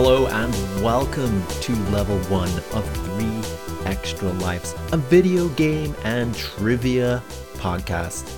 [0.00, 7.20] Hello and welcome to level one of Three Extra Lives, a video game and trivia
[7.54, 8.30] podcast.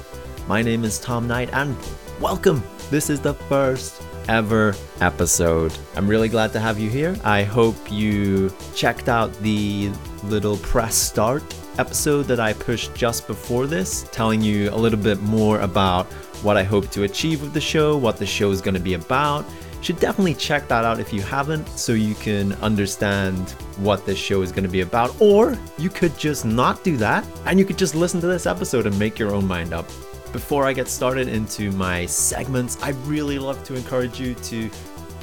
[0.49, 1.77] My name is Tom Knight and
[2.19, 2.63] welcome.
[2.89, 5.77] This is the first ever episode.
[5.97, 7.15] I'm really glad to have you here.
[7.25, 9.93] I hope you checked out the
[10.25, 11.43] little press start
[11.77, 16.07] episode that I pushed just before this, telling you a little bit more about
[16.43, 18.95] what I hope to achieve with the show, what the show is going to be
[18.95, 19.45] about.
[19.83, 24.43] Should definitely check that out if you haven't, so you can understand what this show
[24.43, 25.19] is going to be about.
[25.21, 28.87] Or you could just not do that and you could just listen to this episode
[28.87, 29.87] and make your own mind up.
[30.33, 34.71] Before I get started into my segments, I'd really love to encourage you to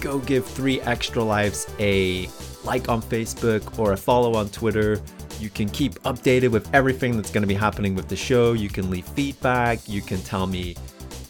[0.02, 2.27] go give Three Extra Lives a
[2.63, 5.02] like on Facebook or a follow on Twitter.
[5.39, 8.53] You can keep updated with everything that's going to be happening with the show.
[8.53, 9.88] You can leave feedback.
[9.88, 10.75] You can tell me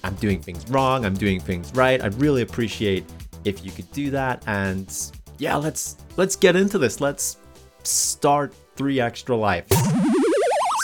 [0.04, 2.02] I'm doing things wrong, I'm doing things right.
[2.02, 3.06] I'd really appreciate
[3.48, 4.44] if you could do that.
[4.48, 4.94] And
[5.38, 7.00] yeah, let's let's get into this.
[7.02, 7.38] Let's
[7.84, 9.76] start Three Extra Lives.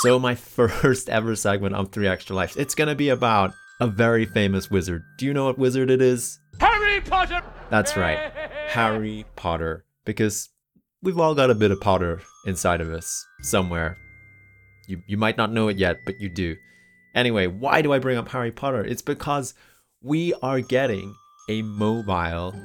[0.02, 4.26] So my first ever segment on Three Extra Lives, it's gonna be about a very
[4.26, 5.04] famous wizard.
[5.18, 6.40] Do you know what wizard it is?
[6.60, 7.42] Harry Potter!
[7.70, 8.32] That's right,
[8.68, 9.86] Harry Potter.
[10.06, 10.50] Because
[11.02, 13.98] we've all got a bit of Potter inside of us somewhere.
[14.88, 16.56] You, you might not know it yet, but you do.
[17.16, 18.84] Anyway, why do I bring up Harry Potter?
[18.84, 19.54] It's because
[20.02, 21.16] we are getting
[21.50, 22.56] a mobile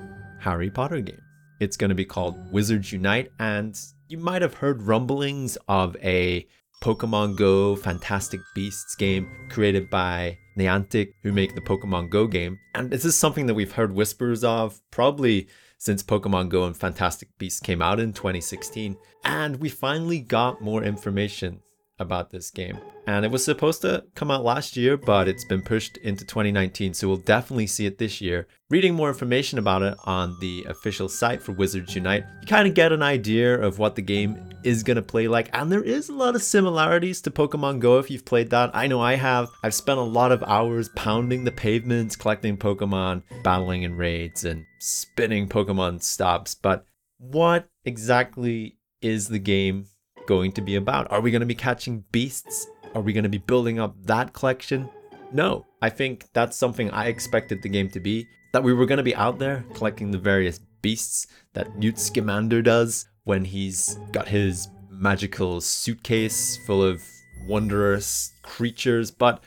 [0.40, 1.20] Harry Potter game.
[1.60, 6.46] It's going to be called Wizards Unite, and you might have heard rumblings of a
[6.82, 12.58] Pokemon Go Fantastic Beasts game created by Niantic, who make the Pokemon Go game.
[12.74, 17.28] And this is something that we've heard whispers of probably since Pokemon Go and Fantastic
[17.38, 18.96] Beasts came out in 2016.
[19.24, 21.62] And we finally got more information
[21.98, 22.78] about this game.
[23.06, 26.94] And it was supposed to come out last year, but it's been pushed into 2019,
[26.94, 28.46] so we'll definitely see it this year.
[28.70, 32.74] Reading more information about it on the official site for Wizards Unite, you kind of
[32.74, 35.48] get an idea of what the game is going to play like.
[35.54, 38.70] And there is a lot of similarities to Pokemon Go if you've played that.
[38.74, 39.48] I know I have.
[39.62, 44.66] I've spent a lot of hours pounding the pavements, collecting Pokemon, battling in raids, and
[44.78, 46.54] spinning Pokemon stops.
[46.54, 46.84] But
[47.18, 49.86] what exactly is the game
[50.28, 51.10] going to be about?
[51.10, 52.66] Are we going to be catching beasts?
[52.94, 54.90] Are we going to be building up that collection?
[55.32, 58.26] No, I think that's something I expected the game to be.
[58.52, 62.60] That we were going to be out there collecting the various beasts that Newt Scamander
[62.60, 67.02] does when he's got his magical suitcase full of
[67.46, 69.10] wondrous creatures.
[69.10, 69.42] But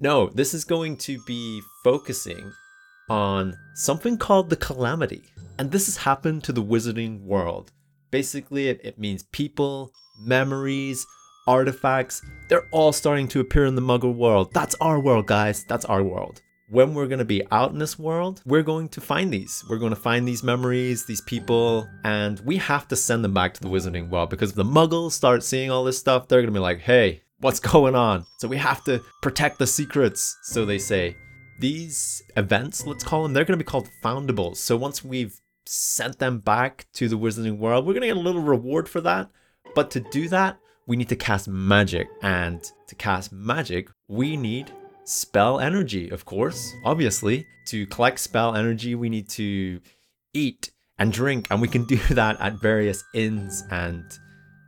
[0.00, 2.52] no, this is going to be focusing
[3.08, 5.22] on something called the Calamity.
[5.56, 7.70] And this has happened to the wizarding world.
[8.10, 11.06] Basically, it, it means people, memories,
[11.46, 14.52] artifacts, they're all starting to appear in the muggle world.
[14.52, 15.64] That's our world, guys.
[15.64, 16.42] That's our world.
[16.68, 19.64] When we're going to be out in this world, we're going to find these.
[19.70, 23.54] We're going to find these memories, these people, and we have to send them back
[23.54, 26.52] to the wizarding world because if the muggles start seeing all this stuff, they're going
[26.52, 28.26] to be like, hey, what's going on?
[28.38, 31.16] So we have to protect the secrets, so they say.
[31.58, 34.56] These events, let's call them, they're going to be called foundables.
[34.56, 38.20] So once we've sent them back to the wizarding world, we're going to get a
[38.20, 39.30] little reward for that.
[39.74, 42.08] But to do that, we need to cast magic.
[42.22, 44.72] And to cast magic, we need
[45.04, 47.46] spell energy, of course, obviously.
[47.66, 49.80] To collect spell energy, we need to
[50.32, 51.48] eat and drink.
[51.50, 54.04] And we can do that at various inns and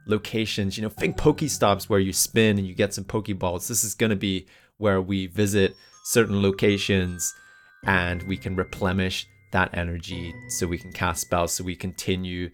[0.07, 0.77] locations.
[0.77, 3.69] You know, think Pokestops where you spin and you get some Pokeballs.
[3.69, 4.47] This is going to be
[4.79, 7.35] where we visit certain locations
[7.85, 12.51] and we can replenish that energy so we can cast spells so we continue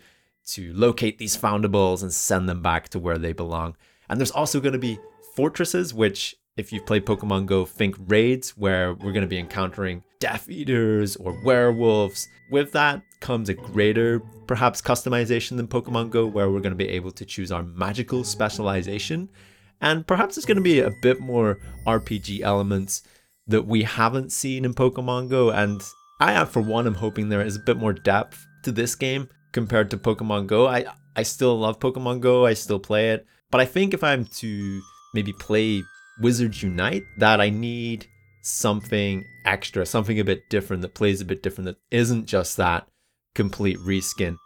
[0.46, 3.76] to locate these foundables and send them back to where they belong.
[4.08, 4.98] And there's also going to be
[5.34, 10.02] fortresses, which, if you've played Pokemon Go, think raids, where we're going to be encountering
[10.20, 12.28] Death Eaters or werewolves.
[12.50, 16.88] With that comes a greater, perhaps, customization than Pokemon Go, where we're going to be
[16.88, 19.30] able to choose our magical specialization.
[19.80, 23.02] And perhaps it's going to be a bit more RPG elements
[23.46, 25.50] that we haven't seen in Pokemon Go.
[25.50, 25.82] And
[26.20, 29.90] I, for one, am hoping there is a bit more depth to this game compared
[29.90, 30.66] to Pokemon Go.
[30.66, 30.84] I
[31.16, 32.44] I still love Pokemon Go.
[32.44, 34.82] I still play it, but I think if I'm to
[35.14, 35.82] maybe play
[36.20, 38.06] Wizards Unite, that I need
[38.42, 42.86] something extra, something a bit different that plays a bit different that isn't just that
[43.34, 44.36] complete reskin.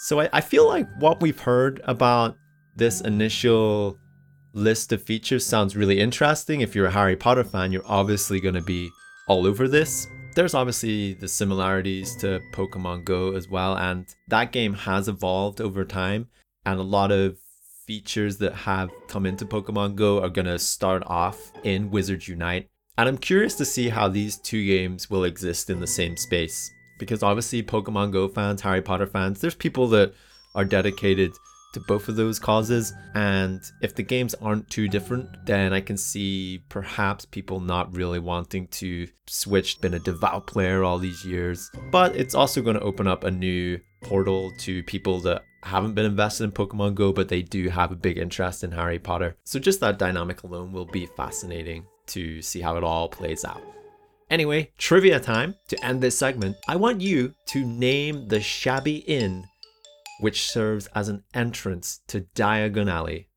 [0.00, 2.36] So I, I feel like what we've heard about
[2.76, 3.98] this initial
[4.54, 6.62] list of features sounds really interesting.
[6.62, 8.88] If you're a Harry Potter fan, you're obviously going to be
[9.28, 10.06] all over this
[10.38, 15.84] there's obviously the similarities to Pokemon Go as well, and that game has evolved over
[15.84, 16.28] time,
[16.64, 17.36] and a lot of
[17.88, 22.68] features that have come into Pokemon Go are going to start off in Wizards Unite.
[22.96, 26.70] And I'm curious to see how these two games will exist in the same space.
[27.00, 30.14] because obviously Pokemon Go fans, Harry Potter fans, there's people that
[30.54, 31.32] are dedicated
[31.72, 32.92] to both of those causes.
[33.14, 38.18] And if the games aren't too different, then I can see perhaps people not really
[38.18, 41.70] wanting to switch, been a devout player all these years.
[41.90, 46.06] But it's also going to open up a new portal to people that haven't been
[46.06, 49.36] invested in Pokemon Go, but they do have a big interest in Harry Potter.
[49.44, 53.62] So just that dynamic alone will be fascinating to see how it all plays out.
[54.30, 55.54] Anyway, trivia time.
[55.68, 59.46] To end this segment, I want you to name the shabby inn
[60.20, 63.28] which serves as an entrance to Diagon Alley.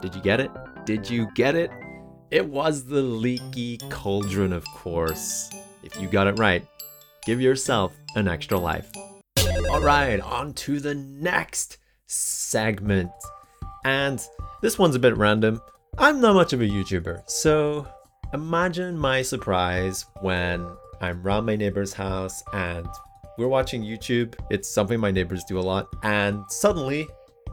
[0.00, 0.50] Did you get it?
[0.84, 1.70] Did you get it?
[2.32, 5.50] It was the Leaky Cauldron, of course.
[5.84, 6.66] If you got it right,
[7.24, 8.90] give yourself an extra life.
[9.68, 13.10] Alright, on to the next segment.
[13.84, 14.20] And
[14.60, 15.60] this one's a bit random.
[15.98, 17.86] I'm not much of a YouTuber, so
[18.34, 20.66] Imagine my surprise when
[21.02, 22.86] I'm around my neighbor's house and
[23.36, 24.34] we're watching YouTube.
[24.50, 25.88] It's something my neighbors do a lot.
[26.02, 27.06] And suddenly,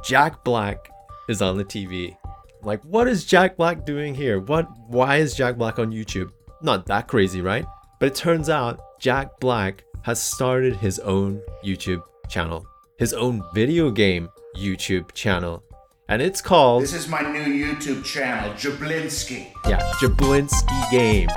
[0.06, 0.90] Jack Black
[1.28, 2.16] is on the TV.
[2.64, 4.40] Like, what is Jack Black doing here?
[4.40, 4.70] What?
[4.88, 6.32] Why is Jack Black on YouTube?
[6.62, 7.66] Not that crazy, right?
[8.00, 12.66] But it turns out Jack Black has started his own YouTube channel,
[12.98, 15.62] his own video game YouTube channel
[16.10, 16.84] and it's called.
[16.84, 19.52] This is my new YouTube channel, Jablinski.
[19.68, 21.32] Yeah, Jablinski Games.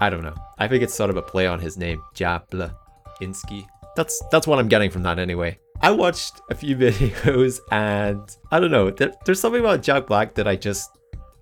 [0.00, 0.34] I don't know.
[0.58, 3.66] I think it's sort of a play on his name, Jablinski.
[3.96, 5.58] That's that's what I'm getting from that anyway.
[5.82, 8.90] I watched a few videos and I don't know.
[8.90, 10.90] There, there's something about Jack Black that I just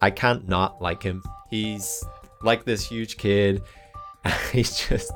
[0.02, 1.22] I can't not like him.
[1.50, 2.04] He's
[2.42, 3.62] like this huge kid.
[4.52, 5.12] He's just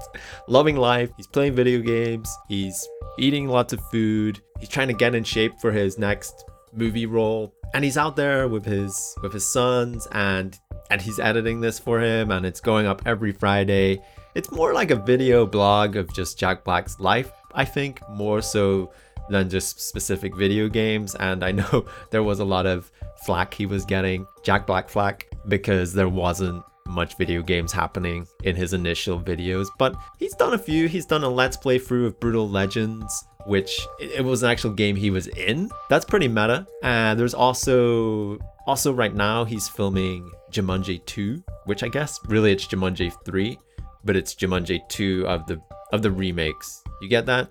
[0.48, 1.10] loving life.
[1.16, 2.28] He's playing video games.
[2.48, 4.40] He's eating lots of food.
[4.60, 6.44] He's trying to get in shape for his next
[6.76, 10.58] movie role and he's out there with his with his sons and
[10.90, 14.00] and he's editing this for him and it's going up every Friday.
[14.34, 18.92] It's more like a video blog of just Jack Black's life, I think, more so
[19.28, 22.90] than just specific video games and I know there was a lot of
[23.24, 28.54] flack he was getting, Jack Black flack because there wasn't much video games happening in
[28.54, 30.86] his initial videos, but he's done a few.
[30.86, 34.96] He's done a let's play through of Brutal Legends which it was an actual game
[34.96, 35.70] he was in.
[35.88, 36.66] That's pretty meta.
[36.82, 42.66] And there's also also right now he's filming Jumanji 2, which I guess really it's
[42.66, 43.58] Jumanji 3,
[44.04, 45.60] but it's Jumanji 2 of the
[45.92, 46.82] of the remakes.
[47.00, 47.48] You get that?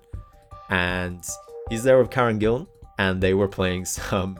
[0.68, 1.24] And
[1.70, 2.66] he's there with Karen Gillan,
[2.98, 4.38] and they were playing some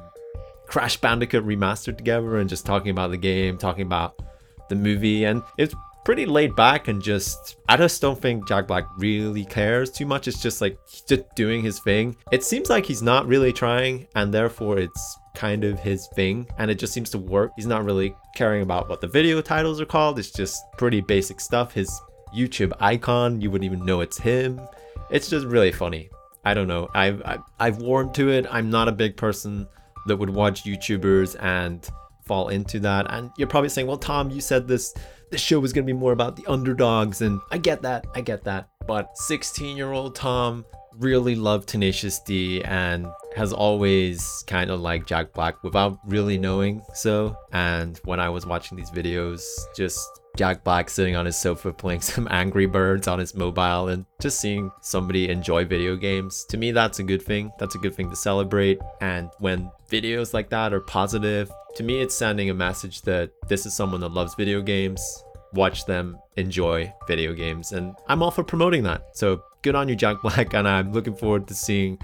[0.67, 4.21] Crash Bandicoot remastered together and just talking about the game, talking about
[4.69, 5.75] the movie, and it's
[6.07, 10.29] pretty laid back and just I just don't think Jack Black really cares too much.
[10.29, 12.17] It's just like he's just doing his thing.
[12.31, 16.71] It seems like he's not really trying and therefore it's kind of his thing and
[16.71, 17.51] it just seems to work.
[17.57, 20.21] He's not really caring about what the video titles are called.
[20.21, 21.73] It's just pretty basic stuff.
[21.73, 22.01] His
[22.33, 24.61] YouTube icon, you wouldn't even know it's him.
[25.11, 26.09] It's just really funny.
[26.45, 26.89] I don't know.
[26.95, 28.47] I've I've, I've warmed to it.
[28.49, 29.67] I'm not a big person
[30.07, 31.85] that would watch YouTubers and
[32.27, 33.07] fall into that.
[33.11, 34.95] And you're probably saying, "Well, Tom, you said this
[35.31, 37.23] this show was going to be more about the underdogs.
[37.23, 38.07] And I get that.
[38.15, 38.69] I get that.
[38.87, 40.65] But 16 year old Tom
[40.99, 46.83] really loved Tenacious D and has always kind of liked Jack Black without really knowing
[46.95, 47.37] so.
[47.53, 49.43] And when I was watching these videos,
[49.77, 54.05] just Jack Black sitting on his sofa playing some Angry Birds on his mobile and
[54.21, 56.45] just seeing somebody enjoy video games.
[56.51, 57.51] To me, that's a good thing.
[57.59, 58.79] That's a good thing to celebrate.
[59.01, 63.67] And when videos like that are positive, to me, it's sending a message that this
[63.67, 65.25] is someone that loves video games.
[65.53, 67.73] Watch them enjoy video games.
[67.73, 69.17] And I'm all for promoting that.
[69.17, 70.53] So good on you, Jack Black.
[70.55, 71.99] And I'm looking forward to seeing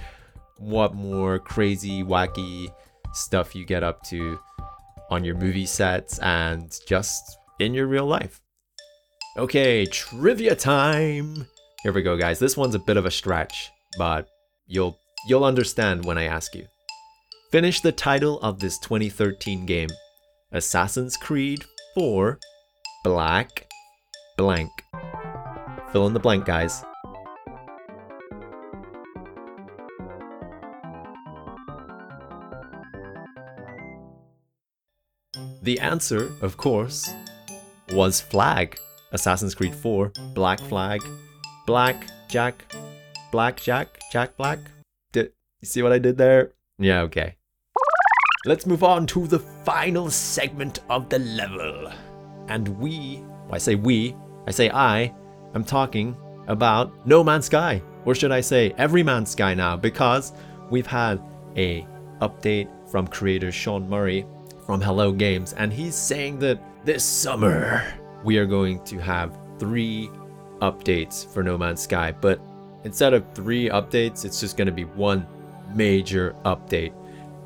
[0.57, 2.73] what more crazy, wacky
[3.12, 4.39] stuff you get up to
[5.11, 8.40] on your movie sets and just in your real life.
[9.37, 11.47] Okay, trivia time.
[11.83, 12.38] Here we go, guys.
[12.38, 14.28] This one's a bit of a stretch, but
[14.66, 16.66] you'll you'll understand when I ask you.
[17.50, 19.88] Finish the title of this 2013 game.
[20.52, 21.64] Assassin's Creed
[21.95, 22.38] 4
[23.04, 23.66] Black
[24.37, 24.71] Blank.
[25.92, 26.85] Fill in the blank, guys.
[35.62, 37.12] The answer, of course,
[37.92, 38.78] was Flag.
[39.12, 41.02] Assassin's Creed 4, Black Flag,
[41.66, 42.64] Black Jack,
[43.30, 44.58] Black Jack, Jack Black.
[45.12, 46.52] Did you see what I did there?
[46.78, 47.37] Yeah, okay.
[48.46, 51.92] Let's move on to the final segment of the level.
[52.49, 55.14] And we, I say we, I say I,
[55.54, 56.16] I'm talking
[56.49, 57.82] about No Man's Sky.
[58.04, 60.32] Or should I say Every Man's Sky now, because
[60.70, 61.22] we've had
[61.56, 61.87] a
[62.20, 64.26] update from creator Sean Murray
[64.66, 67.85] from Hello Games, and he's saying that this summer
[68.25, 70.11] we are going to have three
[70.61, 72.41] updates for No Man's Sky, but
[72.85, 75.27] instead of three updates, it's just going to be one
[75.75, 76.93] major update,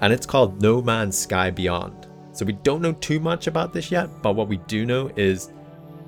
[0.01, 2.09] and it's called No Man's Sky Beyond.
[2.33, 5.51] So we don't know too much about this yet, but what we do know is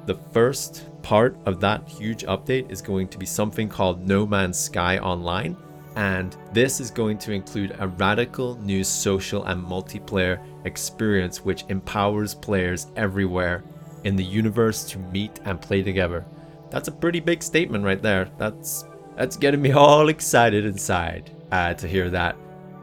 [0.07, 4.59] the first part of that huge update is going to be something called No Man's
[4.59, 5.57] Sky Online.
[5.97, 12.35] And this is going to include a radical new social and multiplayer experience which empowers
[12.35, 13.65] players everywhere
[14.05, 16.25] in the universe to meet and play together.
[16.71, 18.31] That's a pretty big statement right there.
[18.39, 18.85] That's
[19.17, 22.37] that's getting me all excited inside uh, to hear that.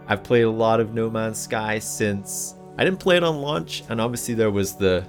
[0.08, 3.84] I've played a lot of No Man's Sky since I didn't play it on launch,
[3.90, 5.06] and obviously there was the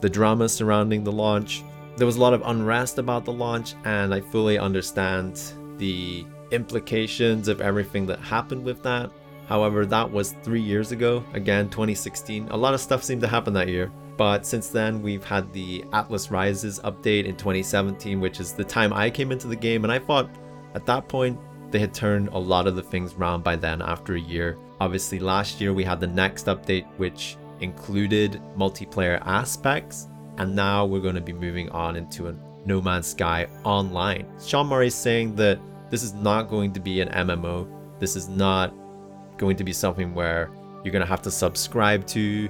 [0.00, 1.62] the drama surrounding the launch.
[1.98, 5.38] There was a lot of unrest about the launch, and I fully understand
[5.76, 9.10] the implications of everything that happened with that.
[9.50, 12.48] However, that was three years ago, again, 2016.
[12.50, 13.90] A lot of stuff seemed to happen that year.
[14.16, 18.92] But since then, we've had the Atlas Rises update in 2017, which is the time
[18.92, 20.30] I came into the game, and I thought
[20.74, 21.36] at that point
[21.72, 24.56] they had turned a lot of the things around by then after a year.
[24.80, 30.06] Obviously, last year we had the next update, which included multiplayer aspects,
[30.38, 34.26] and now we're going to be moving on into a No Man's Sky online.
[34.40, 35.58] Sean Murray is saying that
[35.90, 37.66] this is not going to be an MMO.
[37.98, 38.72] This is not
[39.40, 40.50] going to be something where
[40.84, 42.48] you're going to have to subscribe to.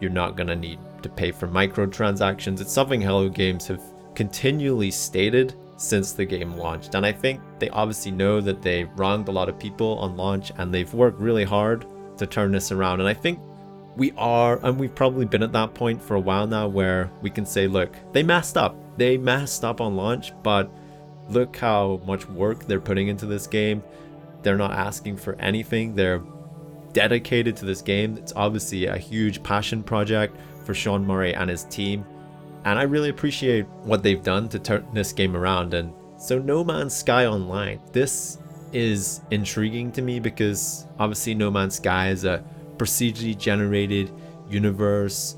[0.00, 2.60] You're not going to need to pay for microtransactions.
[2.60, 3.82] It's something Hello Games have
[4.14, 6.96] continually stated since the game launched.
[6.96, 10.52] And I think they obviously know that they wronged a lot of people on launch
[10.58, 11.86] and they've worked really hard
[12.18, 13.00] to turn this around.
[13.00, 13.38] And I think
[13.96, 17.30] we are, and we've probably been at that point for a while now where we
[17.30, 18.76] can say, look, they messed up.
[18.96, 20.70] They messed up on launch, but
[21.28, 23.82] look how much work they're putting into this game.
[24.42, 25.94] They're not asking for anything.
[25.94, 26.22] They're
[26.92, 28.16] dedicated to this game.
[28.18, 32.04] It's obviously a huge passion project for Sean Murray and his team.
[32.64, 35.74] And I really appreciate what they've done to turn this game around.
[35.74, 38.38] And so, No Man's Sky Online, this
[38.72, 42.44] is intriguing to me because obviously, No Man's Sky is a
[42.76, 44.12] procedurally generated
[44.48, 45.36] universe.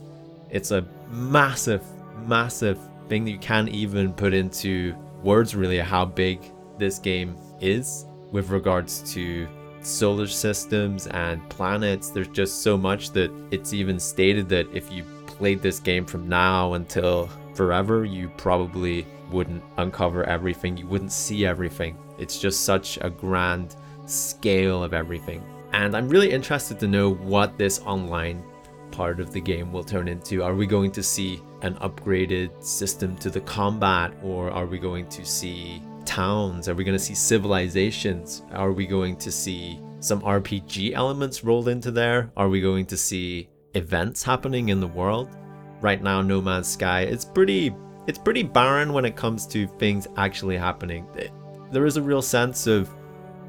[0.50, 1.82] It's a massive,
[2.26, 6.40] massive thing that you can't even put into words, really, how big
[6.78, 9.46] this game is with regards to
[9.80, 12.08] solar systems and planets.
[12.08, 16.28] There's just so much that it's even stated that if you played this game from
[16.28, 21.96] now until forever, you probably wouldn't uncover everything, you wouldn't see everything.
[22.18, 23.76] It's just such a grand
[24.06, 25.40] scale of everything.
[25.72, 28.42] And I'm really interested to know what this online
[28.90, 30.42] part of the game will turn into.
[30.42, 35.06] Are we going to see an upgraded system to the combat, or are we going
[35.10, 36.68] to see towns?
[36.68, 38.42] Are we going to see civilizations?
[38.52, 42.30] Are we going to see some RPG elements rolled into there?
[42.36, 45.36] Are we going to see events happening in the world.
[45.80, 47.74] Right now, No Man's Sky, it's pretty
[48.06, 51.06] it's pretty barren when it comes to things actually happening.
[51.18, 51.28] Eh,
[51.72, 52.90] there is a real sense of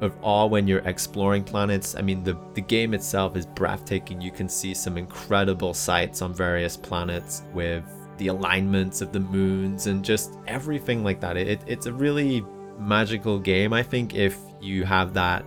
[0.02, 1.94] of awe when you're exploring planets.
[1.94, 4.20] I mean, the, the game itself is breathtaking.
[4.20, 7.82] You can see some incredible sights on various planets with
[8.18, 11.36] the alignments of the moons and just everything like that.
[11.36, 12.44] It, it's a really
[12.78, 15.44] magical game, I think, if you have that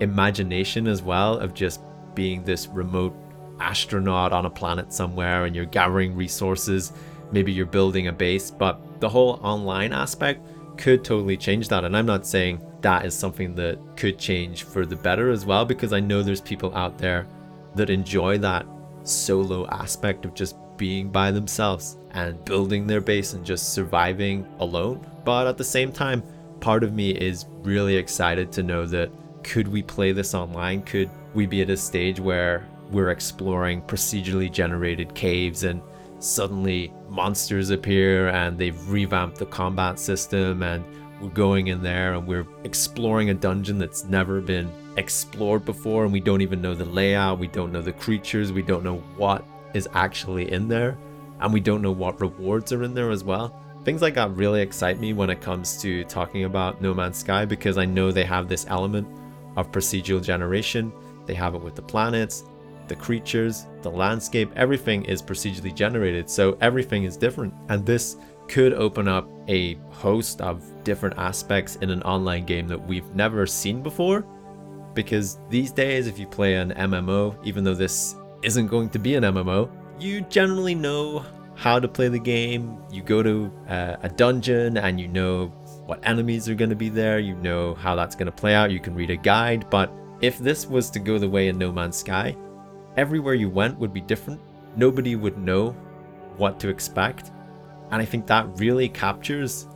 [0.00, 1.80] imagination as well of just
[2.14, 3.14] being this remote
[3.60, 6.92] astronaut on a planet somewhere and you're gathering resources.
[7.30, 10.46] Maybe you're building a base, but the whole online aspect
[10.76, 11.84] could totally change that.
[11.84, 15.64] And I'm not saying that is something that could change for the better as well,
[15.64, 17.26] because I know there's people out there
[17.74, 18.66] that enjoy that
[19.04, 24.98] solo aspect of just being by themselves and building their base and just surviving alone.
[25.24, 26.24] But at the same time,
[26.58, 29.08] part of me is really excited to know that
[29.44, 30.82] could we play this online?
[30.82, 35.80] Could we be at a stage where we're exploring procedurally generated caves and
[36.18, 40.84] suddenly monsters appear and they've revamped the combat system and
[41.20, 46.12] we're going in there and we're exploring a dungeon that's never been explored before and
[46.12, 49.44] we don't even know the layout, we don't know the creatures, we don't know what
[49.74, 50.98] is actually in there,
[51.40, 53.58] and we don't know what rewards are in there as well.
[53.84, 57.44] Things like that really excite me when it comes to talking about No Man's Sky
[57.44, 59.08] because I know they have this element
[59.56, 60.92] of procedural generation.
[61.26, 62.44] They have it with the planets,
[62.88, 67.54] the creatures, the landscape, everything is procedurally generated, so everything is different.
[67.68, 68.16] And this
[68.48, 73.46] could open up a host of different aspects in an online game that we've never
[73.46, 74.26] seen before.
[74.94, 79.14] Because these days, if you play an MMO, even though this isn't going to be
[79.14, 82.78] an MMO, you generally know how to play the game.
[82.90, 85.46] You go to uh, a dungeon and you know
[85.86, 88.70] what enemies are going to be there, you know how that's going to play out,
[88.70, 89.68] you can read a guide.
[89.70, 92.36] But if this was to go the way in No Man's Sky,
[92.96, 94.40] everywhere you went would be different.
[94.74, 95.70] nobody would know
[96.38, 97.30] what to expect.
[97.90, 99.66] And I think that really captures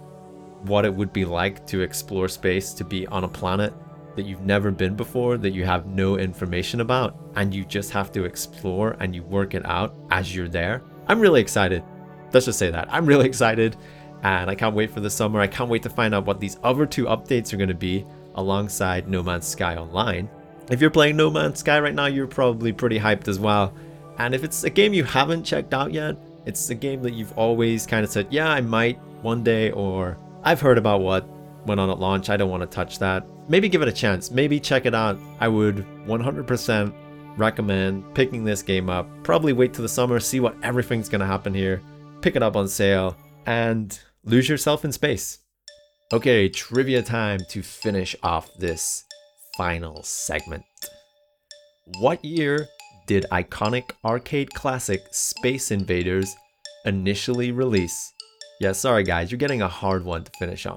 [0.62, 3.74] what it would be like to explore space, to be on a planet
[4.16, 8.10] that you've never been before, that you have no information about, and you just have
[8.12, 10.82] to explore and you work it out as you're there.
[11.06, 11.84] I'm really excited.
[12.32, 12.92] Let's just say that.
[12.92, 13.76] I'm really excited,
[14.22, 15.40] and I can't wait for the summer.
[15.40, 18.04] I can't wait to find out what these other two updates are going to be
[18.34, 20.28] alongside No Man's Sky Online.
[20.70, 23.72] If you're playing No Man's Sky right now, you're probably pretty hyped as well.
[24.18, 27.36] And if it's a game you haven't checked out yet, it's a game that you've
[27.36, 31.28] always kind of said, yeah, I might one day, or I've heard about what
[31.66, 32.30] went on at launch.
[32.30, 33.26] I don't want to touch that.
[33.48, 34.30] Maybe give it a chance.
[34.30, 35.18] Maybe check it out.
[35.40, 36.92] I would 100%
[37.36, 39.06] recommend picking this game up.
[39.22, 41.82] Probably wait till the summer, see what everything's going to happen here,
[42.22, 45.38] pick it up on sale, and lose yourself in space.
[46.12, 49.04] Okay, trivia time to finish off this
[49.56, 50.64] final segment.
[52.00, 52.66] What year
[53.06, 56.34] did iconic arcade classic Space Invaders
[56.84, 58.12] initially release?
[58.60, 60.76] Yeah, sorry guys, you're getting a hard one to finish on.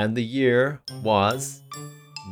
[0.00, 1.60] And the year was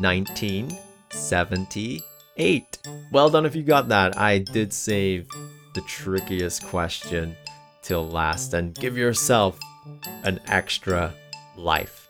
[0.00, 2.78] 1978.
[3.12, 4.18] Well done if you got that.
[4.18, 5.28] I did save
[5.74, 7.36] the trickiest question
[7.82, 9.60] till last and give yourself
[10.24, 11.12] an extra
[11.58, 12.08] life.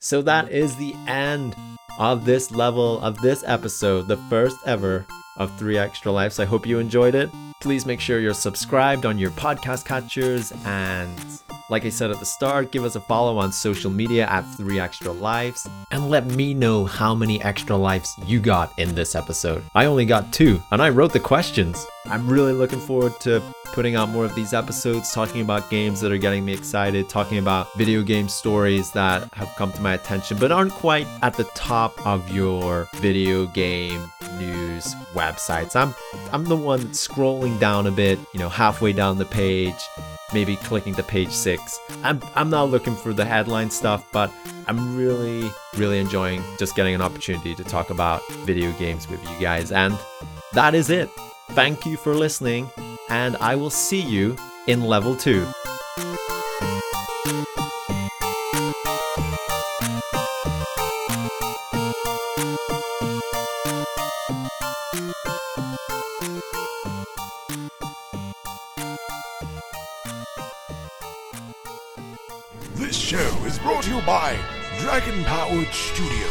[0.00, 1.54] So that is the end
[2.00, 5.06] of this level of this episode, the first ever
[5.36, 6.40] of Three Extra Lives.
[6.40, 7.30] I hope you enjoyed it.
[7.62, 11.16] Please make sure you're subscribed on your podcast catchers and
[11.68, 14.78] like I said at the start, give us a follow on social media at 3
[14.78, 19.64] Extra Lives and let me know how many extra lives you got in this episode.
[19.74, 21.84] I only got two, and I wrote the questions.
[22.04, 23.42] I'm really looking forward to
[23.72, 27.38] putting out more of these episodes, talking about games that are getting me excited, talking
[27.38, 31.44] about video game stories that have come to my attention but aren't quite at the
[31.54, 35.74] top of your video game news websites.
[35.74, 35.94] I'm
[36.32, 39.74] I'm the one scrolling down a bit, you know, halfway down the page
[40.32, 41.78] maybe clicking to page six.
[42.02, 44.30] I'm, I'm not looking for the headline stuff, but
[44.66, 49.40] I'm really, really enjoying just getting an opportunity to talk about video games with you
[49.40, 49.72] guys.
[49.72, 49.96] And
[50.52, 51.08] that is it.
[51.50, 52.70] Thank you for listening,
[53.08, 54.36] and I will see you
[54.66, 55.46] in level two.
[73.86, 74.36] To you by
[74.78, 76.28] Dragon Powered Studio.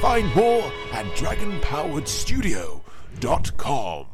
[0.00, 4.06] Find more at dragonpoweredstudio.com.